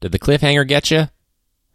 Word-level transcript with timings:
Did 0.00 0.12
the 0.12 0.18
cliffhanger 0.18 0.66
get 0.66 0.90
you? 0.90 1.08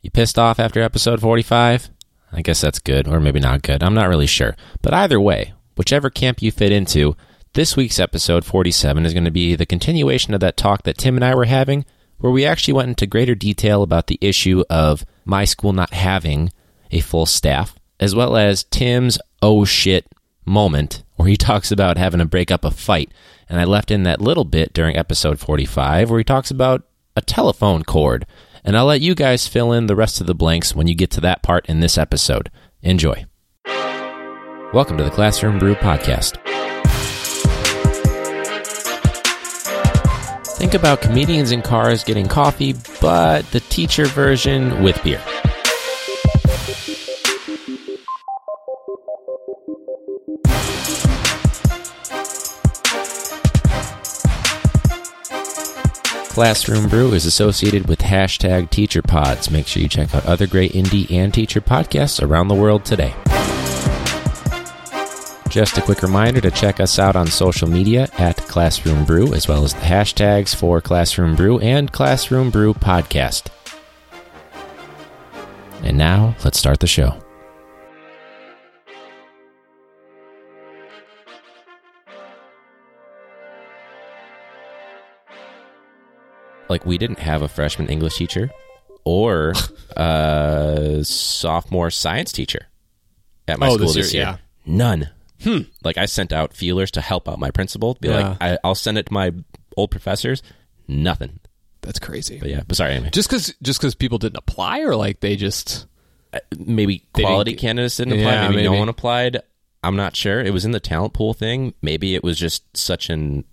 You 0.01 0.09
pissed 0.09 0.39
off 0.39 0.59
after 0.59 0.81
episode 0.81 1.21
45? 1.21 1.89
I 2.31 2.41
guess 2.41 2.59
that's 2.59 2.79
good, 2.79 3.07
or 3.07 3.19
maybe 3.19 3.39
not 3.39 3.61
good. 3.61 3.83
I'm 3.83 3.93
not 3.93 4.09
really 4.09 4.25
sure. 4.25 4.55
But 4.81 4.95
either 4.95 5.21
way, 5.21 5.53
whichever 5.77 6.09
camp 6.09 6.41
you 6.41 6.51
fit 6.51 6.71
into, 6.71 7.15
this 7.53 7.77
week's 7.77 7.99
episode 7.99 8.43
47 8.43 9.05
is 9.05 9.13
going 9.13 9.25
to 9.25 9.31
be 9.31 9.55
the 9.55 9.67
continuation 9.67 10.33
of 10.33 10.39
that 10.39 10.57
talk 10.57 10.83
that 10.83 10.97
Tim 10.97 11.15
and 11.15 11.23
I 11.23 11.35
were 11.35 11.45
having, 11.45 11.85
where 12.17 12.31
we 12.31 12.45
actually 12.45 12.73
went 12.73 12.89
into 12.89 13.05
greater 13.05 13.35
detail 13.35 13.83
about 13.83 14.07
the 14.07 14.17
issue 14.21 14.63
of 14.71 15.05
my 15.23 15.45
school 15.45 15.71
not 15.71 15.93
having 15.93 16.51
a 16.89 17.01
full 17.01 17.27
staff, 17.27 17.75
as 17.99 18.15
well 18.15 18.35
as 18.35 18.63
Tim's 18.63 19.19
oh 19.43 19.65
shit 19.65 20.07
moment, 20.45 21.03
where 21.15 21.27
he 21.27 21.37
talks 21.37 21.71
about 21.71 21.99
having 21.99 22.19
to 22.19 22.25
break 22.25 22.49
up 22.49 22.65
a 22.65 22.71
fight. 22.71 23.11
And 23.47 23.59
I 23.59 23.65
left 23.65 23.91
in 23.91 24.01
that 24.03 24.19
little 24.19 24.45
bit 24.45 24.73
during 24.73 24.97
episode 24.97 25.39
45 25.39 26.09
where 26.09 26.19
he 26.19 26.23
talks 26.23 26.49
about 26.49 26.87
a 27.15 27.21
telephone 27.21 27.83
cord. 27.83 28.25
And 28.63 28.77
I'll 28.77 28.85
let 28.85 29.01
you 29.01 29.15
guys 29.15 29.47
fill 29.47 29.71
in 29.71 29.87
the 29.87 29.95
rest 29.95 30.19
of 30.19 30.27
the 30.27 30.35
blanks 30.35 30.75
when 30.75 30.87
you 30.87 30.95
get 30.95 31.11
to 31.11 31.21
that 31.21 31.43
part 31.43 31.65
in 31.67 31.79
this 31.79 31.97
episode. 31.97 32.51
Enjoy. 32.81 33.25
Welcome 34.73 34.97
to 34.97 35.03
the 35.03 35.11
Classroom 35.11 35.59
Brew 35.59 35.75
Podcast. 35.75 36.37
Think 40.57 40.73
about 40.73 41.01
comedians 41.01 41.51
in 41.51 41.61
cars 41.61 42.03
getting 42.03 42.27
coffee, 42.27 42.73
but 42.99 43.43
the 43.51 43.59
teacher 43.69 44.05
version 44.05 44.81
with 44.83 45.01
beer. 45.03 45.21
Classroom 56.35 56.89
Brew 56.89 57.13
is 57.13 57.25
associated 57.25 57.87
with 57.87 57.99
hashtag 57.99 58.69
TeacherPods. 58.69 59.49
Make 59.49 59.67
sure 59.67 59.81
you 59.81 59.87
check 59.87 60.13
out 60.13 60.25
other 60.25 60.45
great 60.45 60.73
indie 60.73 61.09
and 61.09 61.33
teacher 61.33 61.61
podcasts 61.61 62.21
around 62.21 62.49
the 62.49 62.55
world 62.55 62.83
today. 62.83 63.13
Just 65.47 65.77
a 65.77 65.81
quick 65.81 66.01
reminder 66.01 66.41
to 66.41 66.51
check 66.51 66.81
us 66.81 66.99
out 66.99 67.15
on 67.15 67.27
social 67.27 67.69
media 67.69 68.09
at 68.17 68.35
Classroom 68.35 69.05
Brew, 69.05 69.33
as 69.33 69.47
well 69.47 69.63
as 69.63 69.73
the 69.73 69.79
hashtags 69.79 70.53
for 70.53 70.81
Classroom 70.81 71.37
Brew 71.37 71.57
and 71.59 71.93
Classroom 71.93 72.49
Brew 72.49 72.73
Podcast. 72.73 73.47
And 75.83 75.97
now, 75.97 76.35
let's 76.43 76.59
start 76.59 76.81
the 76.81 76.87
show. 76.87 77.24
Like 86.69 86.85
we 86.85 86.97
didn't 86.97 87.19
have 87.19 87.41
a 87.41 87.47
freshman 87.47 87.89
English 87.89 88.15
teacher 88.17 88.51
or 89.03 89.53
a 89.95 90.99
sophomore 91.03 91.91
science 91.91 92.31
teacher 92.31 92.67
at 93.47 93.59
my 93.59 93.67
Oh, 93.67 93.75
school 93.75 93.87
this 93.87 93.95
this, 93.95 94.13
year, 94.13 94.23
year. 94.23 94.39
yeah. 94.65 94.73
None. 94.73 95.09
Hmm. 95.43 95.59
Like 95.83 95.97
I 95.97 96.05
sent 96.05 96.33
out 96.33 96.53
feelers 96.53 96.91
to 96.91 97.01
help 97.01 97.27
out 97.29 97.39
my 97.39 97.51
principal. 97.51 97.95
Be 98.01 98.07
Yeah. 98.09 98.29
like, 98.29 98.37
I, 98.41 98.57
I'll 98.63 98.73
send 98.75 98.97
it 98.97 99.07
to 99.07 99.13
my 99.13 99.31
old 99.77 99.91
professors. 99.91 100.41
Nothing. 100.87 101.39
That's 101.81 101.99
crazy. 101.99 102.39
But 102.39 102.49
yeah, 102.49 102.63
but 102.67 102.77
sorry. 102.77 102.93
Anyway. 102.93 103.09
Just 103.11 103.29
because 103.29 103.53
just 103.61 103.79
because 103.79 103.93
people 103.93 104.17
didn't 104.17 104.37
apply, 104.37 104.79
or 104.81 104.95
like 104.95 105.19
they 105.19 105.35
just 105.35 105.85
Uh, 106.33 106.39
maybe 106.57 107.03
They 107.13 107.21
didn't 107.21 107.29
quality 107.31 107.53
candidates 107.53 107.97
didn't 107.97 108.13
apply. 108.13 108.31
Yeah, 108.31 108.49
maybe, 108.49 108.63
no 108.63 108.73
one 108.73 108.89
applied. 108.89 109.41
I'm 109.83 109.95
not 109.95 110.15
sure. 110.15 110.41
It 110.41 110.51
was 110.51 110.65
in 110.65 110.71
the 110.71 110.79
talent 110.79 111.13
pool 111.13 111.35
thing. 111.35 111.75
Maybe 111.83 112.15
it 112.15 112.23
was 112.23 112.39
just 112.39 112.63
such 112.75 113.11
an 113.11 113.45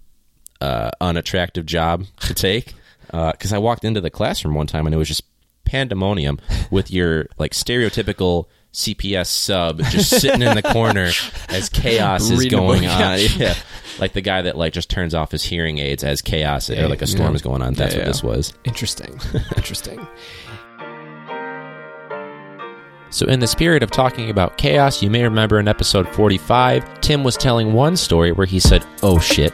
uh, 0.62 0.92
unattractive 0.98 1.66
job 1.66 2.04
to 2.20 2.32
take. 2.32 2.72
Uh, 3.12 3.32
because 3.32 3.52
I 3.52 3.58
walked 3.58 3.84
into 3.84 4.00
the 4.00 4.10
classroom 4.10 4.54
one 4.54 4.66
time 4.66 4.86
and 4.86 4.94
it 4.94 4.98
was 4.98 5.08
just 5.08 5.22
pandemonium 5.64 6.38
with 6.70 6.90
your 6.90 7.26
like 7.38 7.52
stereotypical 7.52 8.46
CPS 8.72 9.26
sub 9.26 9.80
just 9.84 10.10
sitting 10.10 10.42
in 10.42 10.54
the 10.56 10.62
corner 10.62 11.10
as 11.48 11.68
chaos 11.68 12.30
is 12.30 12.46
going 12.46 12.86
on. 12.86 13.00
yeah. 13.00 13.16
Yeah. 13.16 13.54
Like 13.98 14.14
the 14.14 14.22
guy 14.22 14.40
that 14.40 14.56
like 14.56 14.72
just 14.72 14.88
turns 14.88 15.14
off 15.14 15.32
his 15.32 15.44
hearing 15.44 15.76
aids 15.78 16.02
as 16.02 16.22
chaos 16.22 16.70
or 16.70 16.88
like 16.88 17.02
a 17.02 17.06
storm 17.06 17.32
yeah. 17.32 17.34
is 17.34 17.42
going 17.42 17.60
on. 17.60 17.74
That's 17.74 17.92
Yeah, 17.92 18.00
what 18.00 18.06
yeah. 18.06 18.10
this 18.10 18.22
was. 18.22 18.54
interesting, 18.64 19.20
interesting. 19.58 20.08
So, 23.10 23.26
in 23.26 23.40
the 23.40 23.46
spirit 23.46 23.82
of 23.82 23.90
talking 23.90 24.30
about 24.30 24.56
chaos, 24.56 25.02
you 25.02 25.10
may 25.10 25.22
remember 25.22 25.60
in 25.60 25.68
episode 25.68 26.08
45, 26.14 27.02
Tim 27.02 27.22
was 27.22 27.36
telling 27.36 27.74
one 27.74 27.94
story 27.98 28.32
where 28.32 28.46
he 28.46 28.58
said, 28.58 28.86
oh 29.02 29.18
shit, 29.18 29.52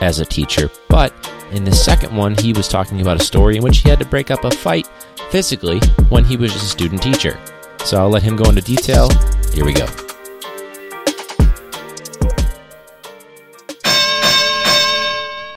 as 0.00 0.20
a 0.20 0.24
teacher. 0.26 0.70
But 0.88 1.12
in 1.52 1.64
the 1.64 1.74
second 1.74 2.16
one, 2.16 2.36
he 2.36 2.52
was 2.52 2.68
talking 2.68 3.00
about 3.00 3.20
a 3.20 3.24
story 3.24 3.56
in 3.56 3.62
which 3.62 3.78
he 3.78 3.88
had 3.88 3.98
to 4.00 4.04
break 4.06 4.30
up 4.30 4.44
a 4.44 4.50
fight 4.50 4.88
physically 5.30 5.80
when 6.08 6.24
he 6.24 6.36
was 6.36 6.54
a 6.54 6.58
student 6.58 7.02
teacher. 7.02 7.38
So, 7.84 7.98
I'll 7.98 8.10
let 8.10 8.22
him 8.22 8.36
go 8.36 8.48
into 8.48 8.60
detail. 8.60 9.08
Here 9.54 9.64
we 9.64 9.72
go. 9.72 9.86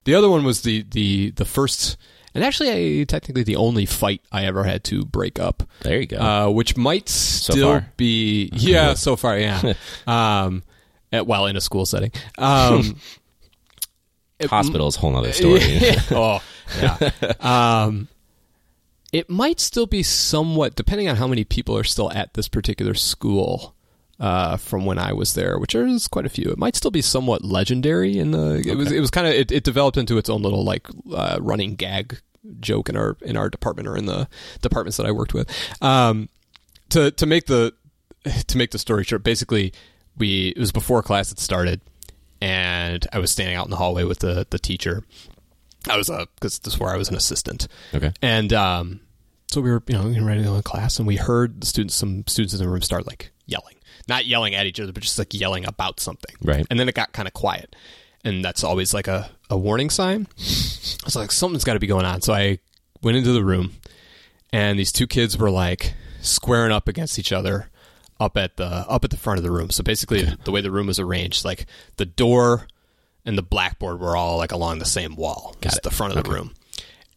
The 0.03 0.16
other 0.16 0.30
one 0.30 0.44
was 0.44 0.62
the 0.62 0.84
the 0.90 1.30
the 1.31 1.46
first, 1.46 1.96
and 2.34 2.44
actually, 2.44 3.01
I, 3.01 3.03
technically 3.03 3.44
the 3.44 3.56
only 3.56 3.85
fight 3.85 4.22
I 4.31 4.46
ever 4.46 4.63
had 4.63 4.84
to 4.85 5.06
break 5.06 5.40
up. 5.40 5.62
There 5.81 6.00
you 6.00 6.07
go. 6.07 6.18
uh, 6.18 6.50
which 6.50 6.75
might 6.75 7.07
still 7.07 7.68
far. 7.69 7.88
be 7.97 8.50
yeah 8.53 8.96
so 8.96 9.16
far 9.16 9.38
yeah 9.38 9.74
um 10.07 10.63
at, 11.12 11.28
while 11.28 11.46
in 11.46 11.56
a 11.56 11.62
school 11.62 11.85
setting 11.85 12.12
um 12.40 12.96
Hospital 14.50 14.88
is 14.88 14.97
a 14.97 15.00
whole 15.00 15.16
other 15.16 15.34
story. 15.34 15.62
oh 16.12 16.41
yeah 16.79 17.12
um 17.40 18.07
it 19.12 19.29
might 19.29 19.59
still 19.59 19.88
be 19.88 20.03
somewhat 20.03 20.75
depending 20.75 21.09
on 21.09 21.18
how 21.18 21.28
many 21.28 21.44
people 21.44 21.78
are 21.78 21.84
still 21.84 22.12
at 22.12 22.34
this 22.34 22.47
particular 22.47 22.94
school 22.94 23.75
uh, 24.22 24.56
from 24.56 24.85
when 24.85 25.00
I 25.00 25.13
was 25.13 25.34
there, 25.34 25.57
which 25.57 25.74
is 25.74 26.07
quite 26.07 26.28
a 26.28 26.30
few. 26.30 26.51
It 26.51 26.57
might 26.59 26.75
still 26.75 26.91
be 26.91 27.01
somewhat 27.01 27.44
legendary 27.44 28.19
in 28.19 28.30
the. 28.31 28.63
It 28.66 28.75
was. 28.75 28.91
It 28.91 29.00
was 29.00 29.09
kind 29.09 29.25
of. 29.25 29.34
It, 29.34 29.51
it 29.51 29.63
developed 29.63 29.97
into 29.97 30.19
its 30.19 30.30
own 30.30 30.44
little 30.44 30.63
like 30.63 30.88
uh, 31.12 31.40
running 31.41 31.74
gag 31.74 32.22
joke 32.59 32.88
in 32.90 32.96
our 32.96 33.18
in 33.22 33.35
our 33.35 33.50
department 33.50 33.88
or 33.88 33.97
in 33.97 34.06
the 34.06 34.28
departments 34.62 34.97
that 34.97 35.06
I 35.06 35.12
worked 35.12 35.34
with. 35.34 35.50
Um, 35.81 36.30
to 36.90 37.12
to 37.12 37.25
make 37.25 37.47
the 37.47 37.74
to 38.47 38.57
make 38.57 38.72
the 38.72 38.80
story 38.80 39.03
short, 39.03 39.24
basically 39.24 39.74
we 40.18 40.50
it 40.50 40.59
was 40.59 40.72
before 40.72 41.01
class 41.01 41.30
had 41.30 41.40
started, 41.40 41.81
and 42.41 43.06
I 43.13 43.19
was 43.19 43.31
standing 43.31 43.56
out 43.56 43.66
in 43.66 43.72
the 43.72 43.78
hallway 43.78 44.03
with 44.03 44.19
the 44.19 44.46
the 44.50 44.59
teacher. 44.59 45.03
I 45.90 45.97
was 45.97 46.09
a 46.09 46.28
because 46.35 46.59
this 46.59 46.74
is 46.75 46.79
where 46.79 46.91
I 46.94 46.97
was 46.97 47.09
an 47.09 47.16
assistant, 47.16 47.68
Okay. 47.94 48.12
and 48.22 48.52
um, 48.53 49.00
so 49.52 49.62
we 49.62 49.72
were 49.72 49.81
you 49.88 49.96
know 49.97 50.25
ready 50.25 50.41
to 50.41 50.47
go 50.47 50.56
in 50.56 50.63
class, 50.63 51.00
and 51.00 51.07
we 51.07 51.16
heard 51.16 51.62
the 51.62 51.66
students 51.68 51.96
some 51.96 52.24
students 52.28 52.53
in 52.53 52.59
the 52.59 52.68
room 52.69 52.81
start 52.81 53.07
like 53.07 53.31
yelling, 53.46 53.75
not 54.07 54.25
yelling 54.25 54.53
at 54.56 54.66
each 54.66 54.80
other, 54.80 54.91
but 54.91 55.03
just 55.03 55.18
like 55.18 55.34
yelling 55.34 55.66
about 55.66 56.00
something. 56.00 56.35
Right. 56.44 56.66
And 56.69 56.80
then 56.80 56.88
it 56.90 56.96
got 56.96 57.13
kind 57.13 57.28
of 57.28 57.34
quiet, 57.34 57.75
and 58.24 58.46
that's 58.46 58.63
always 58.63 58.94
like 58.94 59.07
a 59.07 59.31
a 59.50 59.57
warning 59.57 59.90
sign. 59.90 60.28
I 60.38 61.06
was 61.06 61.16
like, 61.16 61.31
something's 61.31 61.63
got 61.63 61.74
to 61.74 61.80
be 61.80 61.88
going 61.88 62.06
on. 62.06 62.22
So 62.22 62.34
I 62.34 62.59
went 63.01 63.18
into 63.18 63.31
the 63.34 63.44
room, 63.44 63.74
and 64.53 64.78
these 64.78 64.91
two 64.91 65.07
kids 65.07 65.35
were 65.38 65.50
like 65.51 65.94
squaring 66.22 66.72
up 66.72 66.88
against 66.88 67.18
each 67.18 67.31
other 67.31 67.70
up 68.21 68.37
at 68.37 68.57
the 68.57 68.65
up 68.65 69.03
at 69.03 69.09
the 69.09 69.17
front 69.17 69.39
of 69.39 69.43
the 69.43 69.51
room. 69.51 69.71
So 69.71 69.83
basically, 69.83 70.23
the 70.45 70.51
way 70.51 70.61
the 70.61 70.71
room 70.71 70.87
was 70.87 70.99
arranged, 70.99 71.43
like 71.43 71.65
the 71.97 72.05
door 72.05 72.67
and 73.25 73.37
the 73.37 73.41
blackboard 73.43 73.99
were 73.99 74.15
all 74.15 74.37
like 74.37 74.51
along 74.51 74.79
the 74.79 74.85
same 74.85 75.15
wall, 75.15 75.55
it. 75.61 75.79
the 75.83 75.89
front 75.91 76.15
of 76.15 76.23
the 76.23 76.29
room. 76.31 76.53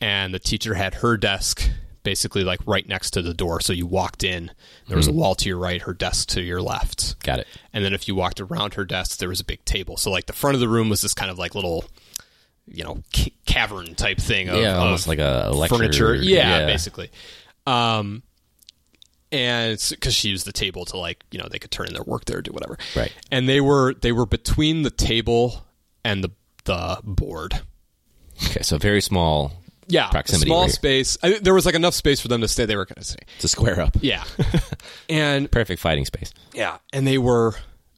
And 0.01 0.35
the 0.35 0.39
teacher 0.39 0.75
had 0.75 0.95
her 0.97 1.17
desk 1.17 1.71
basically 2.03 2.45
like 2.45 2.61
right 2.67 2.87
next 2.87 3.13
to 3.13 3.23
the 3.23 3.33
door. 3.33 3.61
So 3.61 3.73
you 3.73 3.87
walked 3.87 4.23
in, 4.25 4.51
there 4.89 4.97
was 4.99 5.07
a 5.09 5.13
wall 5.13 5.35
to 5.37 5.49
your 5.49 5.57
right, 5.59 5.81
her 5.83 5.95
desk 5.95 6.29
to 6.31 6.43
your 6.43 6.61
left. 6.61 7.19
Got 7.23 7.39
it. 7.39 7.47
And 7.73 7.83
then 7.85 7.95
if 7.95 8.07
you 8.07 8.15
walked 8.15 8.41
around 8.41 8.75
her 8.75 8.85
desk, 8.85 9.19
there 9.19 9.31
was 9.31 9.41
a 9.41 9.45
big 9.45 9.65
table. 9.65 9.97
So 9.97 10.11
like 10.11 10.27
the 10.27 10.35
front 10.35 10.55
of 10.55 10.61
the 10.61 10.69
room 10.69 10.91
was 10.91 11.01
this 11.01 11.15
kind 11.15 11.31
of 11.31 11.39
like 11.39 11.55
little, 11.55 11.85
you 12.67 12.85
know, 12.85 13.03
ca- 13.15 13.33
cavern 13.47 13.95
type 13.95 14.19
thing 14.19 14.51
of, 14.51 14.61
Yeah, 14.61 14.77
almost 14.77 15.05
of 15.05 15.09
like 15.09 15.19
a 15.21 15.51
lecture. 15.55 15.77
furniture. 15.77 16.15
Yeah, 16.15 16.67
basically. 16.67 17.11
Um, 17.67 18.23
and 19.35 19.73
it's 19.73 19.91
because 19.91 20.15
she 20.15 20.29
used 20.29 20.47
the 20.47 20.53
table 20.53 20.85
to 20.87 20.97
like 20.97 21.25
you 21.31 21.39
know 21.39 21.49
they 21.51 21.59
could 21.59 21.71
turn 21.71 21.89
in 21.89 21.93
their 21.95 22.05
work 22.05 22.25
there, 22.27 22.39
or 22.39 22.43
do 22.43 22.53
whatever. 22.53 22.79
Right. 22.97 23.13
And 23.31 23.49
they 23.49 23.61
were 23.61 23.95
they 23.95 24.13
were 24.13 24.27
between 24.27 24.83
the 24.83 24.91
table 24.91 25.65
and 26.05 26.23
the 26.23 26.31
the 26.65 27.01
board. 27.05 27.61
Okay, 28.47 28.63
so 28.63 28.79
very 28.79 29.01
small 29.01 29.53
Yeah, 29.89 30.09
Proximity 30.09 30.49
small 30.49 30.69
space. 30.69 31.19
I, 31.23 31.39
there 31.41 31.55
was 31.55 31.67
like 31.67 31.75
enough 31.75 31.95
space 31.95 32.21
for 32.21 32.29
them 32.29 32.41
to 32.41 32.49
stay. 32.49 32.65
They 32.67 32.77
were 32.77 32.85
going 32.87 32.97
to 32.97 33.05
stay. 33.05 33.21
to 33.41 33.49
square 33.49 33.81
up. 33.81 33.97
Yeah, 34.01 34.25
and 35.09 35.51
Perfect 35.51 35.81
fighting 35.81 36.05
space. 36.05 36.33
Yeah, 36.55 36.79
and 36.93 37.07
they 37.07 37.19
were 37.19 37.55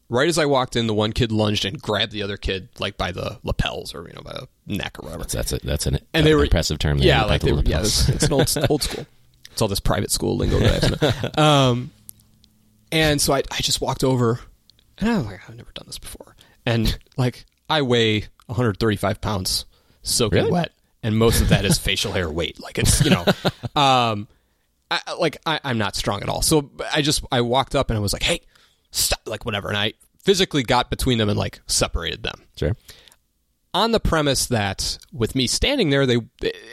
right 0.08 0.28
as 0.28 0.38
I 0.38 0.46
walked 0.46 0.76
in. 0.76 0.86
The 0.88 0.94
one 0.94 1.12
kid 1.12 1.32
lunged 1.32 1.64
and 1.64 1.80
grabbed 1.80 2.12
the 2.12 2.22
other 2.22 2.36
kid 2.36 2.68
like 2.78 2.96
by 2.96 3.12
the 3.12 3.38
lapels 3.44 3.94
or 3.94 4.06
you 4.08 4.14
know 4.14 4.22
by 4.22 4.32
the 4.32 4.48
neck 4.66 4.98
or 4.98 5.04
whatever. 5.04 5.24
That's 5.24 5.52
a, 5.52 5.58
that's 5.58 5.86
an 5.86 6.00
And 6.12 6.26
they 6.26 6.34
were 6.34 6.44
impressive 6.44 6.78
term. 6.78 6.98
there, 6.98 7.08
Yeah, 7.08 7.24
like 7.24 7.40
the 7.40 7.46
they 7.46 7.52
were, 7.52 7.62
yeah, 7.64 7.80
it's, 7.80 8.08
it's 8.08 8.24
an 8.24 8.32
old 8.32 8.54
old 8.70 8.82
school. 8.82 9.06
It's 9.56 9.62
all 9.62 9.68
this 9.68 9.80
private 9.80 10.10
school 10.10 10.36
lingo 10.36 10.58
that 10.58 10.84
I 10.84 10.86
have 10.86 10.98
to 11.00 11.32
know. 11.38 11.42
Um, 11.42 11.90
and 12.92 13.18
so 13.20 13.32
I 13.32 13.38
I 13.50 13.62
just 13.62 13.80
walked 13.80 14.04
over, 14.04 14.38
and 14.98 15.08
I 15.08 15.16
was 15.16 15.24
like, 15.26 15.40
I've 15.48 15.56
never 15.56 15.70
done 15.72 15.86
this 15.86 15.98
before, 15.98 16.36
and 16.66 16.96
like 17.16 17.46
I 17.70 17.80
weigh 17.80 18.26
135 18.46 19.20
pounds, 19.22 19.64
soaking 20.02 20.40
Really? 20.40 20.52
wet. 20.52 20.72
And 21.02 21.16
most 21.16 21.40
of 21.40 21.48
that 21.48 21.64
is 21.64 21.78
facial 21.78 22.12
hair 22.12 22.28
weight. 22.30 22.60
Like 22.60 22.78
it's, 22.78 23.02
you 23.02 23.10
know, 23.10 23.24
Um, 23.80 24.28
I, 24.90 25.00
like 25.18 25.38
I, 25.46 25.58
I'm 25.64 25.78
not 25.78 25.96
strong 25.96 26.22
at 26.22 26.28
all. 26.28 26.42
So 26.42 26.70
I 26.92 27.00
just 27.00 27.24
I 27.32 27.40
walked 27.40 27.74
up 27.74 27.88
and 27.90 27.96
I 27.96 28.00
was 28.00 28.12
like, 28.12 28.22
"Hey, 28.22 28.40
stop!" 28.90 29.20
Like 29.24 29.44
whatever, 29.46 29.68
and 29.68 29.76
I 29.76 29.94
physically 30.22 30.62
got 30.64 30.90
between 30.90 31.16
them 31.18 31.28
and 31.30 31.38
like 31.38 31.60
separated 31.66 32.22
them 32.22 32.42
Sure. 32.56 32.76
On 33.76 33.92
the 33.92 34.00
premise 34.00 34.46
that 34.46 34.98
with 35.12 35.34
me 35.34 35.46
standing 35.46 35.90
there, 35.90 36.06
they 36.06 36.18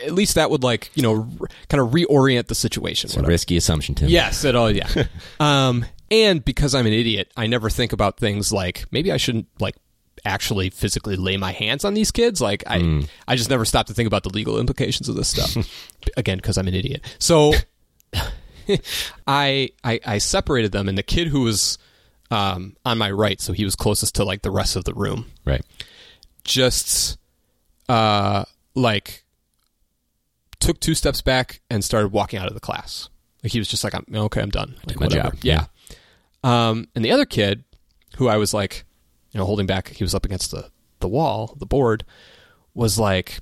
at 0.06 0.14
least 0.14 0.36
that 0.36 0.50
would 0.50 0.64
like 0.64 0.90
you 0.96 1.04
know 1.04 1.28
r- 1.40 1.48
kind 1.70 1.82
of 1.82 1.90
reorient 1.90 2.48
the 2.48 2.56
situation. 2.56 3.10
It's 3.10 3.18
a 3.18 3.22
risky 3.22 3.58
assumption, 3.58 3.94
Tim. 3.96 4.10
Yes, 4.10 4.46
at 4.46 4.56
all. 4.56 4.72
Yeah. 4.72 4.88
um, 5.40 5.86
and 6.10 6.44
because 6.44 6.74
I'm 6.74 6.86
an 6.86 6.94
idiot, 6.94 7.32
I 7.36 7.48
never 7.48 7.70
think 7.70 7.92
about 7.94 8.18
things 8.18 8.54
like 8.54 8.86
maybe 8.92 9.12
I 9.12 9.18
shouldn't 9.18 9.48
like 9.60 9.76
actually 10.26 10.70
physically 10.70 11.16
lay 11.18 11.36
my 11.38 11.52
hands 11.52 11.84
on 11.84 11.94
these 11.94 12.12
kids. 12.12 12.40
Like 12.40 12.64
I, 12.68 13.04
I 13.28 13.36
just 13.36 13.50
never 13.50 13.66
stop 13.66 13.88
to 13.88 13.94
think 13.94 14.08
about 14.08 14.24
the 14.24 14.30
legal 14.30 14.60
implications 14.60 15.10
of 15.10 15.16
this 15.16 15.28
stuff. 15.28 15.58
Again, 16.18 16.38
because 16.38 16.58
I'm 16.58 16.68
an 16.68 16.74
idiot. 16.76 17.02
So 17.20 17.54
I, 19.28 19.72
I 19.84 20.00
I 20.06 20.18
separated 20.20 20.72
them, 20.72 20.88
and 20.88 20.98
the 20.98 21.04
kid 21.04 21.28
who 21.28 21.42
was 21.42 21.78
um, 22.32 22.76
on 22.86 22.98
my 22.98 23.12
right, 23.12 23.42
so 23.42 23.54
he 23.54 23.66
was 23.66 23.76
closest 23.76 24.16
to 24.16 24.24
like 24.24 24.42
the 24.42 24.52
rest 24.52 24.76
of 24.76 24.86
the 24.86 24.94
room 24.94 25.26
Right. 25.46 25.62
Just 26.44 27.18
uh 27.90 28.46
like 28.76 29.24
took 30.60 30.80
two 30.80 30.96
steps 30.96 31.22
back 31.22 31.62
and 31.70 31.84
started 31.84 32.12
walking 32.12 32.40
out 32.40 32.48
of 32.48 32.54
the 32.54 32.60
class. 32.60 33.10
Like 33.44 33.52
he 33.52 33.60
was 33.60 33.68
just 33.68 33.84
like, 33.84 33.94
I'm 33.94 34.06
okay, 34.14 34.42
I'm 34.42 34.50
done. 34.50 34.76
Like 34.88 35.00
my 35.00 35.08
whatever. 35.08 35.32
job. 35.32 35.40
Yeah. 35.42 35.66
Um 36.44 36.88
and 36.96 37.04
the 37.04 37.12
other 37.12 37.26
kid 37.26 37.64
who 38.18 38.28
I 38.28 38.38
was 38.38 38.54
like, 38.54 38.86
you 39.32 39.40
know, 39.40 39.46
holding 39.46 39.66
back, 39.66 39.90
he 39.90 40.04
was 40.04 40.16
up 40.16 40.26
against 40.26 40.52
the 40.52 40.70
the 41.00 41.08
wall, 41.08 41.56
the 41.60 41.66
board, 41.66 42.06
was 42.74 42.98
like 42.98 43.40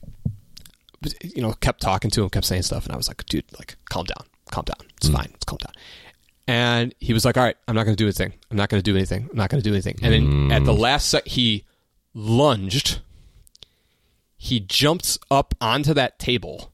you 1.24 1.42
know, 1.42 1.54
kept 1.54 1.82
talking 1.82 2.12
to 2.12 2.24
him, 2.24 2.30
kept 2.30 2.46
saying 2.46 2.64
stuff, 2.64 2.86
and 2.86 2.94
I 2.94 2.98
was 2.98 3.08
like, 3.08 3.26
dude, 3.26 3.46
like, 3.58 3.76
calm 3.90 4.06
down, 4.06 4.26
calm 4.52 4.66
down. 4.66 4.88
It's 4.98 5.10
fine, 5.10 5.32
it's 5.34 5.46
calm 5.46 5.58
down. 5.58 5.74
And 6.48 6.94
he 7.00 7.14
was 7.14 7.26
like, 7.26 7.38
all 7.38 7.44
right, 7.44 7.56
I'm 7.68 7.76
not 7.76 7.86
going 7.86 7.96
to 7.96 8.02
do 8.02 8.06
anything. 8.06 8.34
I'm 8.50 8.58
not 8.58 8.70
going 8.70 8.82
to 8.82 8.92
do 8.92 8.96
anything. 8.96 9.28
I'm 9.32 9.38
not 9.38 9.50
going 9.50 9.62
to 9.62 9.68
do 9.68 9.74
anything. 9.74 9.98
And 10.02 10.14
then 10.14 10.52
at 10.52 10.66
the 10.66 10.74
last 10.74 11.10
sec, 11.10 11.26
he 11.26 11.64
lunged. 12.14 13.00
He 14.38 14.60
jumped 14.60 15.18
up 15.30 15.54
onto 15.62 15.94
that 15.94 16.18
table 16.20 16.72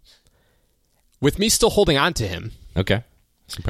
with 1.19 1.39
me 1.39 1.49
still 1.49 1.69
holding 1.69 1.97
on 1.97 2.13
to 2.13 2.27
him. 2.27 2.51
Okay. 2.75 3.03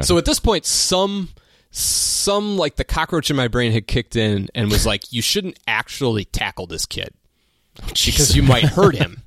So 0.04 0.18
at 0.18 0.26
this 0.26 0.40
point, 0.40 0.66
some 0.66 1.30
some 1.72 2.58
like 2.58 2.76
the 2.76 2.84
cockroach 2.84 3.30
in 3.30 3.36
my 3.36 3.48
brain 3.48 3.72
had 3.72 3.88
kicked 3.88 4.16
in 4.16 4.50
and 4.56 4.72
was 4.72 4.86
like, 4.86 5.12
you 5.12 5.22
shouldn't 5.22 5.60
actually 5.68 6.26
tackle 6.26 6.68
this 6.68 6.86
kid 6.86 7.10
because 7.88 8.36
you 8.36 8.44
might 8.44 8.64
hurt 8.64 8.96
him. 8.96 9.22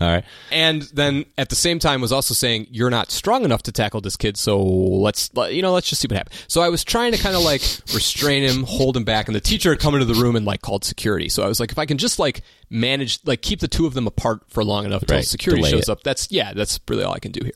All 0.00 0.08
right. 0.08 0.24
And 0.52 0.82
then 0.92 1.24
at 1.38 1.48
the 1.48 1.56
same 1.56 1.78
time 1.78 2.00
was 2.00 2.12
also 2.12 2.34
saying 2.34 2.66
you're 2.70 2.90
not 2.90 3.10
strong 3.10 3.44
enough 3.44 3.62
to 3.64 3.72
tackle 3.72 4.00
this 4.00 4.16
kid, 4.16 4.36
so 4.36 4.62
let's 4.62 5.30
you 5.50 5.62
know 5.62 5.72
let's 5.72 5.88
just 5.88 6.00
see 6.02 6.08
what 6.08 6.16
happens. 6.16 6.44
So 6.48 6.60
I 6.62 6.68
was 6.68 6.84
trying 6.84 7.12
to 7.12 7.18
kind 7.18 7.34
of 7.36 7.42
like 7.42 7.62
restrain 7.94 8.42
him, 8.42 8.64
hold 8.64 8.96
him 8.96 9.04
back, 9.04 9.28
and 9.28 9.34
the 9.34 9.40
teacher 9.40 9.70
had 9.70 9.80
come 9.80 9.94
into 9.94 10.06
the 10.06 10.14
room 10.20 10.36
and 10.36 10.44
like 10.44 10.62
called 10.62 10.84
security. 10.84 11.28
So 11.28 11.42
I 11.42 11.48
was 11.48 11.60
like, 11.60 11.72
if 11.72 11.78
I 11.78 11.86
can 11.86 11.98
just 11.98 12.18
like 12.18 12.42
manage 12.70 13.20
like 13.24 13.42
keep 13.42 13.60
the 13.60 13.68
two 13.68 13.86
of 13.86 13.94
them 13.94 14.06
apart 14.06 14.42
for 14.48 14.64
long 14.64 14.84
enough 14.84 15.02
until 15.02 15.16
Right. 15.18 15.24
security 15.26 15.62
Delay 15.62 15.70
shows 15.70 15.88
it. 15.88 15.92
up, 15.92 16.02
that's 16.02 16.30
yeah, 16.30 16.52
that's 16.52 16.80
really 16.88 17.04
all 17.04 17.12
I 17.12 17.18
can 17.18 17.32
do 17.32 17.40
here. 17.44 17.54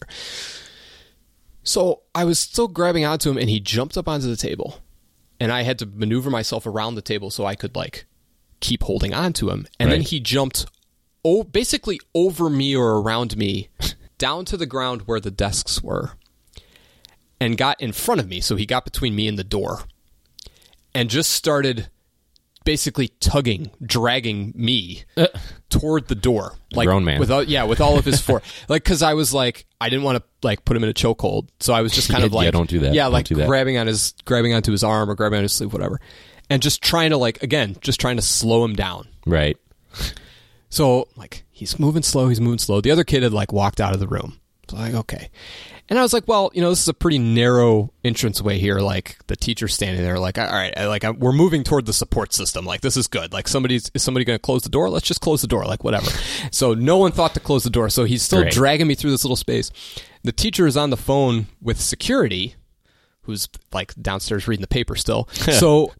So 1.62 2.02
I 2.14 2.24
was 2.24 2.38
still 2.38 2.68
grabbing 2.68 3.04
onto 3.04 3.30
him, 3.30 3.36
and 3.36 3.50
he 3.50 3.60
jumped 3.60 3.98
up 3.98 4.08
onto 4.08 4.26
the 4.26 4.36
table, 4.36 4.78
and 5.38 5.52
I 5.52 5.62
had 5.62 5.78
to 5.80 5.86
maneuver 5.86 6.30
myself 6.30 6.66
around 6.66 6.94
the 6.94 7.02
table 7.02 7.30
so 7.30 7.44
I 7.44 7.54
could 7.54 7.76
like 7.76 8.06
keep 8.60 8.82
holding 8.82 9.12
on 9.14 9.32
to 9.34 9.50
him. 9.50 9.66
And 9.78 9.92
then 9.92 10.00
he 10.02 10.18
jumped 10.18 10.66
oh, 11.24 11.44
basically 11.44 12.00
over 12.14 12.48
me 12.48 12.76
or 12.76 13.00
around 13.00 13.36
me 13.36 13.68
down 14.18 14.44
to 14.46 14.56
the 14.56 14.66
ground 14.66 15.02
where 15.02 15.20
the 15.20 15.30
desks 15.30 15.82
were 15.82 16.12
and 17.40 17.56
got 17.56 17.80
in 17.80 17.92
front 17.92 18.20
of 18.20 18.28
me. 18.28 18.40
So 18.40 18.56
he 18.56 18.66
got 18.66 18.84
between 18.84 19.14
me 19.14 19.28
and 19.28 19.38
the 19.38 19.44
door 19.44 19.80
and 20.94 21.08
just 21.08 21.30
started 21.30 21.88
basically 22.64 23.08
tugging, 23.20 23.70
dragging 23.82 24.52
me 24.54 25.04
uh. 25.16 25.28
toward 25.70 26.08
the 26.08 26.14
door. 26.14 26.56
Like 26.72 26.86
grown 26.86 27.04
man. 27.04 27.22
yeah, 27.46 27.64
with 27.64 27.80
all 27.80 27.98
of 27.98 28.04
his 28.04 28.20
four. 28.20 28.42
like 28.68 28.84
cuz 28.84 29.02
I 29.02 29.14
was 29.14 29.32
like 29.32 29.66
I 29.80 29.88
didn't 29.88 30.04
want 30.04 30.18
to 30.18 30.24
like 30.42 30.64
put 30.64 30.76
him 30.76 30.84
in 30.84 30.90
a 30.90 30.94
chokehold. 30.94 31.48
So 31.60 31.72
I 31.72 31.82
was 31.82 31.92
just 31.92 32.10
kind 32.12 32.24
of 32.24 32.32
like 32.32 32.46
yeah, 32.46 32.50
don't 32.50 32.68
do 32.68 32.80
that. 32.80 32.94
Yeah, 32.94 33.06
like 33.06 33.26
do 33.26 33.36
that. 33.36 33.46
grabbing 33.46 33.78
on 33.78 33.86
his 33.86 34.14
grabbing 34.24 34.54
onto 34.54 34.72
his 34.72 34.84
arm 34.84 35.08
or 35.08 35.14
grabbing 35.14 35.38
on 35.38 35.44
his 35.44 35.52
sleeve 35.52 35.72
whatever. 35.72 36.00
And 36.50 36.62
just 36.62 36.82
trying 36.82 37.10
to 37.10 37.16
like 37.16 37.42
again, 37.42 37.76
just 37.80 38.00
trying 38.00 38.16
to 38.16 38.22
slow 38.22 38.64
him 38.64 38.74
down. 38.74 39.08
Right. 39.24 39.56
So 40.70 41.08
like 41.16 41.44
he's 41.50 41.78
moving 41.78 42.02
slow, 42.02 42.28
he's 42.28 42.40
moving 42.40 42.58
slow. 42.58 42.80
The 42.80 42.90
other 42.90 43.04
kid 43.04 43.22
had 43.22 43.32
like 43.32 43.52
walked 43.52 43.80
out 43.80 43.94
of 43.94 44.00
the 44.00 44.08
room. 44.08 44.40
So 44.68 44.76
like 44.76 44.94
okay, 44.94 45.30
and 45.88 45.98
I 45.98 46.02
was 46.02 46.12
like, 46.12 46.28
well, 46.28 46.50
you 46.52 46.60
know, 46.60 46.68
this 46.68 46.82
is 46.82 46.88
a 46.88 46.94
pretty 46.94 47.18
narrow 47.18 47.90
entranceway 48.04 48.58
here. 48.58 48.80
Like 48.80 49.16
the 49.26 49.36
teacher's 49.36 49.72
standing 49.72 50.02
there, 50.02 50.18
like 50.18 50.38
all 50.38 50.46
right, 50.46 50.74
I, 50.76 50.86
like 50.86 51.04
I, 51.04 51.12
we're 51.12 51.32
moving 51.32 51.64
toward 51.64 51.86
the 51.86 51.94
support 51.94 52.34
system. 52.34 52.66
Like 52.66 52.82
this 52.82 52.96
is 52.96 53.06
good. 53.06 53.32
Like 53.32 53.48
somebody's 53.48 53.90
is 53.94 54.02
somebody 54.02 54.24
going 54.24 54.38
to 54.38 54.42
close 54.42 54.62
the 54.62 54.68
door? 54.68 54.90
Let's 54.90 55.06
just 55.06 55.22
close 55.22 55.40
the 55.40 55.48
door. 55.48 55.64
Like 55.64 55.84
whatever. 55.84 56.10
so 56.50 56.74
no 56.74 56.98
one 56.98 57.12
thought 57.12 57.32
to 57.34 57.40
close 57.40 57.64
the 57.64 57.70
door. 57.70 57.88
So 57.88 58.04
he's 58.04 58.22
still 58.22 58.42
Great. 58.42 58.52
dragging 58.52 58.86
me 58.86 58.94
through 58.94 59.12
this 59.12 59.24
little 59.24 59.36
space. 59.36 59.70
The 60.24 60.32
teacher 60.32 60.66
is 60.66 60.76
on 60.76 60.90
the 60.90 60.96
phone 60.98 61.46
with 61.62 61.80
security, 61.80 62.56
who's 63.22 63.48
like 63.72 63.94
downstairs 63.94 64.46
reading 64.46 64.62
the 64.62 64.68
paper 64.68 64.94
still. 64.94 65.26
so 65.32 65.94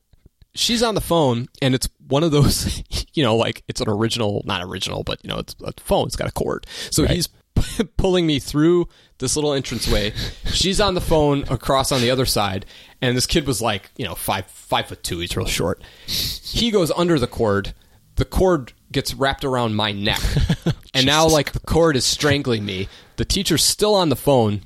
she's 0.55 0.83
on 0.83 0.97
the 0.97 1.01
phone 1.01 1.49
and 1.63 1.75
it's 1.75 1.89
one 2.09 2.25
of 2.25 2.31
those 2.33 2.83
you 3.15 3.23
know 3.23 3.37
like 3.37 3.63
it's 3.69 3.81
an 3.81 3.89
original 3.89 4.43
not 4.45 4.63
original 4.63 5.03
but 5.05 5.19
you 5.23 5.29
know 5.29 5.39
it's 5.39 5.55
a 5.65 5.73
phone 5.81 6.07
it's 6.07 6.17
got 6.17 6.29
a 6.29 6.33
cord. 6.33 6.67
So 6.91 7.05
Right. 7.05 7.13
he's 7.13 7.29
pulling 7.97 8.27
me 8.27 8.39
through 8.39 8.87
this 9.19 9.35
little 9.37 9.53
entranceway. 9.53 10.13
She's 10.53 10.81
on 10.81 10.95
the 10.95 11.01
phone 11.01 11.45
across 11.51 11.91
on 11.93 12.01
the 12.01 12.11
other 12.11 12.27
side 12.27 12.67
and 13.01 13.17
this 13.17 13.27
kid 13.27 13.47
was 13.47 13.61
like 13.63 13.91
you 13.97 14.05
know 14.05 14.15
five 14.15 14.47
five 14.47 14.87
foot 14.89 15.03
two 15.03 15.19
he's 15.21 15.37
real 15.37 15.47
short. 15.47 15.83
He 16.07 16.71
goes 16.71 16.91
under 16.93 17.19
the 17.19 17.27
cord. 17.27 17.75
The 18.17 18.25
cord 18.25 18.73
gets 18.91 19.15
wrapped 19.15 19.45
around 19.45 19.75
my 19.77 19.93
neck. 19.93 20.21
And 20.95 21.07
now 21.07 21.29
like 21.29 21.53
the 21.53 21.61
cord 21.61 21.95
is 21.95 22.05
strangling 22.05 22.65
me. 22.65 22.89
The 23.17 23.25
teacher's 23.25 23.63
still 23.63 23.95
on 23.95 24.09
the 24.09 24.17
phone 24.17 24.63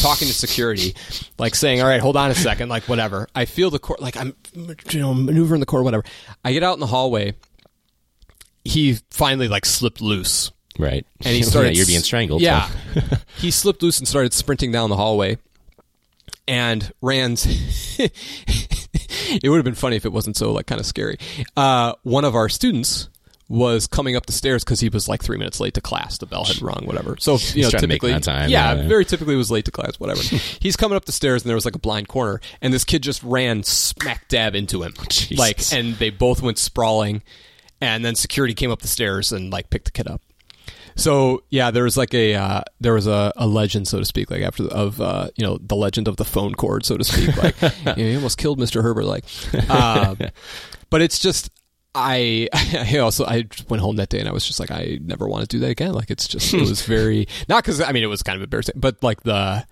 talking 0.00 0.28
to 0.28 0.34
security, 0.34 0.94
like 1.38 1.54
saying, 1.54 1.80
"All 1.82 1.88
right, 1.88 2.00
hold 2.00 2.16
on 2.16 2.30
a 2.30 2.34
second, 2.34 2.68
like 2.68 2.84
whatever." 2.88 3.28
I 3.34 3.44
feel 3.44 3.70
the 3.70 3.78
cord, 3.78 4.00
like 4.00 4.16
I'm, 4.16 4.34
you 4.54 5.00
know, 5.00 5.12
maneuvering 5.14 5.60
the 5.60 5.66
cord, 5.66 5.84
whatever. 5.84 6.04
I 6.44 6.52
get 6.52 6.62
out 6.62 6.74
in 6.74 6.80
the 6.80 6.86
hallway. 6.86 7.34
He 8.64 8.98
finally 9.10 9.48
like 9.48 9.64
slipped 9.64 10.00
loose, 10.00 10.50
Right. 10.78 11.06
and 11.24 11.34
he 11.36 11.42
started. 11.44 11.70
yeah, 11.70 11.78
you're 11.78 11.86
being 11.86 12.00
strangled. 12.00 12.42
Yeah, 12.42 12.68
so- 12.94 13.00
he 13.38 13.50
slipped 13.50 13.82
loose 13.82 13.98
and 13.98 14.08
started 14.08 14.32
sprinting 14.32 14.72
down 14.72 14.90
the 14.90 14.96
hallway, 14.96 15.38
and 16.48 16.90
ran. 17.00 17.36
it 17.98 19.48
would 19.48 19.56
have 19.56 19.64
been 19.64 19.74
funny 19.74 19.96
if 19.96 20.04
it 20.04 20.12
wasn't 20.12 20.36
so 20.36 20.52
like 20.52 20.66
kind 20.66 20.80
of 20.80 20.86
scary. 20.86 21.18
Uh, 21.56 21.94
one 22.02 22.24
of 22.24 22.34
our 22.34 22.48
students 22.48 23.08
was 23.48 23.86
coming 23.86 24.16
up 24.16 24.26
the 24.26 24.32
stairs 24.32 24.64
because 24.64 24.80
he 24.80 24.88
was 24.88 25.08
like 25.08 25.22
three 25.22 25.38
minutes 25.38 25.60
late 25.60 25.74
to 25.74 25.80
class. 25.80 26.18
The 26.18 26.26
bell 26.26 26.44
had 26.44 26.60
rung, 26.60 26.84
whatever. 26.84 27.16
So 27.18 27.38
you 27.54 27.62
know, 27.62 27.70
trying 27.70 27.82
to 27.82 27.86
make 27.86 28.00
typically, 28.00 28.12
that 28.12 28.22
time, 28.22 28.50
yeah, 28.50 28.74
yeah. 28.74 28.88
very 28.88 29.04
typically 29.04 29.36
was 29.36 29.50
late 29.50 29.64
to 29.66 29.70
class, 29.70 30.00
whatever. 30.00 30.20
He's 30.60 30.76
coming 30.76 30.96
up 30.96 31.04
the 31.04 31.12
stairs 31.12 31.42
and 31.42 31.48
there 31.48 31.56
was 31.56 31.64
like 31.64 31.76
a 31.76 31.80
blind 31.80 32.08
corner, 32.08 32.40
and 32.60 32.72
this 32.72 32.84
kid 32.84 33.02
just 33.02 33.22
ran 33.22 33.62
smack 33.62 34.28
dab 34.28 34.54
into 34.54 34.82
him, 34.82 34.94
Jesus. 35.08 35.38
like, 35.38 35.72
and 35.72 35.94
they 35.94 36.10
both 36.10 36.42
went 36.42 36.58
sprawling, 36.58 37.22
and 37.80 38.04
then 38.04 38.14
security 38.14 38.54
came 38.54 38.70
up 38.70 38.82
the 38.82 38.88
stairs 38.88 39.32
and 39.32 39.52
like 39.52 39.70
picked 39.70 39.86
the 39.86 39.92
kid 39.92 40.08
up. 40.08 40.20
So 40.96 41.44
yeah, 41.50 41.70
there 41.70 41.84
was 41.84 41.96
like 41.96 42.14
a 42.14 42.34
uh, 42.34 42.62
there 42.80 42.94
was 42.94 43.06
a, 43.06 43.32
a 43.36 43.46
legend, 43.46 43.86
so 43.86 43.98
to 43.98 44.04
speak, 44.04 44.30
like 44.30 44.42
after 44.42 44.64
the, 44.64 44.70
of 44.70 45.00
uh, 45.00 45.28
you 45.36 45.46
know 45.46 45.58
the 45.60 45.76
legend 45.76 46.08
of 46.08 46.16
the 46.16 46.24
phone 46.24 46.54
cord, 46.54 46.84
so 46.84 46.96
to 46.96 47.04
speak. 47.04 47.36
Like 47.36 47.60
you 47.62 47.68
know, 47.84 47.94
he 47.94 48.16
almost 48.16 48.38
killed 48.38 48.58
Mr. 48.58 48.82
Herbert. 48.82 49.04
Like, 49.04 49.24
um, 49.70 50.18
but 50.90 51.02
it's 51.02 51.18
just 51.18 51.50
I 51.96 52.48
I 52.52 52.98
also 52.98 53.24
I 53.24 53.46
went 53.68 53.80
home 53.82 53.96
that 53.96 54.10
day 54.10 54.20
and 54.20 54.28
I 54.28 54.32
was 54.32 54.46
just 54.46 54.60
like 54.60 54.70
I 54.70 54.98
never 55.02 55.26
want 55.26 55.42
to 55.42 55.56
do 55.56 55.58
that 55.60 55.70
again. 55.70 55.92
Like 55.92 56.10
it's 56.10 56.28
just 56.28 56.52
it 56.54 56.60
was 56.60 56.82
very 56.86 57.26
not 57.48 57.64
because 57.64 57.80
I 57.80 57.92
mean 57.92 58.02
it 58.04 58.08
was 58.08 58.22
kind 58.22 58.36
of 58.36 58.42
embarrassing, 58.42 58.74
but 58.76 59.02
like 59.02 59.22
the, 59.22 59.66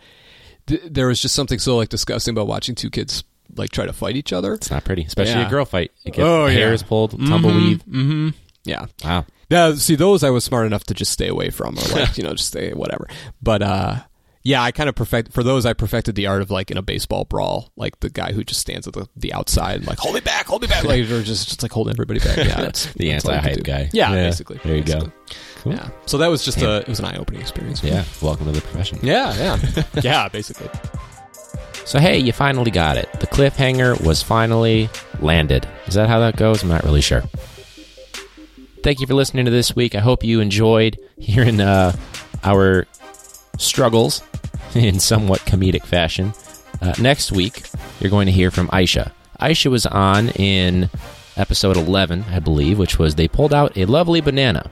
th- 0.67 0.83
there 0.87 1.07
was 1.09 1.21
just 1.21 1.35
something 1.35 1.59
so 1.59 1.77
like 1.77 1.91
disgusting 1.91 2.33
about 2.33 2.47
watching 2.47 2.75
two 2.75 2.91
kids 2.91 3.23
like 3.57 3.71
try 3.71 3.85
to 3.87 3.93
fight 3.93 4.17
each 4.17 4.33
other. 4.33 4.55
It's 4.55 4.71
not 4.71 4.85
pretty, 4.85 5.03
especially 5.05 5.35
Yeah. 5.43 5.47
a 5.47 5.51
girl 5.51 5.65
fight. 5.67 5.93
You 6.05 6.13
get 6.13 6.25
Oh, 6.25 6.47
yeah. 6.47 6.53
hairs 6.55 6.83
pulled, 6.83 7.11
tumbleweed. 7.13 7.81
Mm-hmm. 7.85 8.31
Yeah. 8.65 8.87
Wow. 9.05 9.27
Yeah, 9.51 9.75
see 9.75 9.95
those 9.95 10.25
I 10.25 10.31
was 10.31 10.43
smart 10.43 10.67
enough 10.67 10.85
to 10.85 10.95
just 10.95 11.13
stay 11.13 11.29
away 11.29 11.51
from, 11.51 11.77
or 11.79 11.83
like 11.93 12.17
you 12.17 12.25
know, 12.25 12.33
just 12.33 12.49
stay 12.49 12.73
whatever. 12.73 13.07
But 13.43 13.63
uh, 13.63 13.97
yeah, 14.45 14.63
I 14.63 14.73
kind 14.73 14.89
of 14.91 14.95
perfect 14.95 15.33
for 15.33 15.43
those. 15.43 15.65
I 15.65 15.73
perfected 15.73 16.15
the 16.17 16.27
art 16.27 16.43
of 16.43 16.51
like 16.51 16.71
in 16.71 16.77
a 16.77 16.83
baseball 16.83 17.25
brawl, 17.25 17.73
like 17.77 17.99
the 18.01 18.11
guy 18.11 18.33
who 18.33 18.45
just 18.45 18.61
stands 18.61 18.87
at 18.87 18.93
the, 18.93 19.09
the 19.17 19.33
outside, 19.33 19.87
like 19.87 19.99
hold 19.99 20.15
me 20.15 20.21
back, 20.21 20.47
hold 20.47 20.61
me 20.63 20.69
back, 20.69 20.85
like 20.85 21.01
or 21.11 21.23
just 21.23 21.49
just 21.49 21.63
like 21.63 21.73
holding 21.73 21.93
everybody 21.93 22.21
back. 22.21 22.37
Yeah, 22.45 22.61
that's, 22.61 22.93
The 22.93 23.11
that's 23.11 23.25
all 23.25 23.35
you 23.35 23.41
can 23.41 23.49
anti-hype 23.51 23.65
guy. 23.65 23.91
Yeah, 23.93 24.11
Yeah, 24.13 24.27
basically. 24.27 24.61
there 24.63 24.77
you 24.77 24.85
go. 24.85 25.11
Cool. 25.63 25.73
Yeah, 25.73 25.89
so 26.07 26.19
that 26.19 26.29
was 26.29 26.45
just 26.45 26.61
a 26.61 26.81
it 26.83 26.89
was 26.89 26.99
an 26.99 27.07
eye 27.07 27.17
opening 27.17 27.41
experience. 27.41 27.81
for 27.81 27.87
me. 27.87 27.93
Yeah. 27.93 28.05
Welcome 28.21 28.45
to 28.47 28.53
the 28.53 28.61
profession. 28.61 28.99
yeah, 29.03 29.35
yeah, 29.37 29.83
yeah. 30.03 30.29
Basically, 30.29 30.69
So 31.87 31.99
hey, 31.99 32.19
you 32.19 32.33
finally 32.33 32.71
got 32.71 32.99
it. 32.99 33.11
The 33.21 33.27
cliffhanger 33.27 33.99
was 34.05 34.23
finally 34.23 34.91
landed. 35.21 35.67
Is 35.87 35.95
that 35.95 36.09
how 36.11 36.21
that 36.21 36.37
goes? 36.37 36.63
I'm 36.63 36.69
not 36.69 36.85
really 36.85 37.01
sure. 37.01 37.23
Thank 38.83 39.01
you 39.01 39.07
for 39.07 39.15
listening 39.15 39.47
to 39.47 39.51
this 39.51 39.75
week. 39.75 39.95
I 39.95 40.01
hope 40.01 40.23
you 40.23 40.41
enjoyed 40.41 40.99
hearing 41.19 41.63
uh, 41.63 41.97
our 42.43 42.87
struggles 43.57 44.23
in 44.85 44.99
somewhat 45.01 45.41
comedic 45.41 45.85
fashion. 45.85 46.33
Uh, 46.81 46.95
next 47.01 47.33
week, 47.33 47.69
you're 48.01 48.11
going 48.11 48.27
to 48.27 48.33
hear 48.33 48.51
from 48.51 48.69
Aisha. 48.69 49.13
Aisha 49.41 49.71
was 49.71 49.87
on 49.87 50.31
in 50.31 50.91
episode 51.37 51.77
11, 51.77 52.25
I 52.31 52.41
believe, 52.41 52.79
which 52.79 52.99
was 52.99 53.15
They 53.15 53.29
Pulled 53.29 53.55
Out 53.55 53.77
a 53.77 53.85
Lovely 53.87 54.21
Banana. 54.21 54.71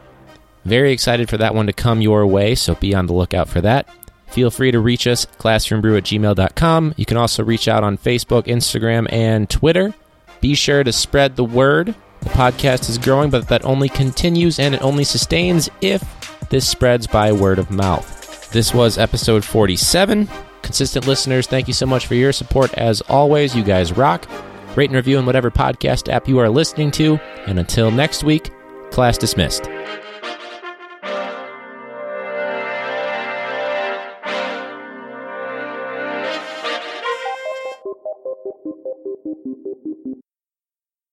Very 0.64 0.92
excited 0.92 1.28
for 1.28 1.37
that 1.38 1.54
one 1.54 1.66
to 1.66 1.73
come 1.73 2.00
your 2.00 2.26
way, 2.26 2.54
so 2.54 2.75
be 2.75 2.94
on 2.94 3.06
the 3.06 3.12
lookout 3.12 3.49
for 3.49 3.61
that. 3.61 3.88
Feel 4.28 4.50
free 4.50 4.71
to 4.71 4.80
reach 4.80 5.06
us, 5.06 5.26
classroombrew 5.38 5.99
at 5.99 6.04
gmail.com. 6.04 6.94
You 6.97 7.04
can 7.04 7.16
also 7.16 7.44
reach 7.44 7.68
out 7.68 7.85
on 7.85 7.99
Facebook, 7.99 8.44
Instagram, 8.44 9.06
and 9.12 9.50
Twitter. 9.50 9.92
Be 10.40 10.54
sure 10.54 10.82
to 10.82 10.92
spread 10.92 11.37
the 11.37 11.44
word. 11.44 11.94
The 12.21 12.30
podcast 12.30 12.88
is 12.88 12.99
growing, 12.99 13.30
but 13.30 13.49
that 13.49 13.64
only 13.64 13.88
continues 13.88 14.59
and 14.59 14.75
it 14.75 14.82
only 14.82 15.04
sustains 15.04 15.68
if 15.80 16.02
this 16.49 16.68
spreads 16.68 17.06
by 17.06 17.32
word 17.32 17.59
of 17.59 17.71
mouth. 17.71 18.22
This 18.52 18.75
was 18.75 18.99
episode 18.99 19.47
47. 19.47 20.28
Consistent 20.61 21.06
listeners, 21.06 21.47
thank 21.47 21.68
you 21.68 21.75
so 21.75 21.87
much 21.87 22.06
for 22.06 22.14
your 22.14 22.32
support. 22.32 22.75
As 22.75 23.00
always, 23.02 23.56
you 23.56 23.64
guys 23.64 23.97
rock. 23.97 24.28
Rate 24.76 24.90
and 24.90 24.97
review 24.97 25.18
in 25.18 25.25
whatever 25.25 25.50
podcast 25.50 26.12
app 26.12 26.28
you 26.28 26.38
are 26.38 26.50
listening 26.50 26.90
to. 26.92 27.18
And 27.47 27.59
until 27.59 27.90
next 27.90 28.25
week, 28.25 28.50
class 28.90 29.16
dismissed. 29.16 29.71